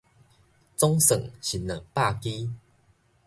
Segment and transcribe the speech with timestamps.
[0.75, 2.49] 總算是兩百枝